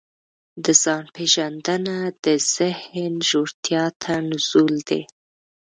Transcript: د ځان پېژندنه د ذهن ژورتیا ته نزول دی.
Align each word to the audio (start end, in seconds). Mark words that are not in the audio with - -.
د 0.63 0.65
ځان 0.83 1.05
پېژندنه 1.15 1.97
د 2.25 2.25
ذهن 2.55 3.13
ژورتیا 3.29 3.85
ته 4.01 4.13
نزول 4.29 4.75
دی. 4.89 5.01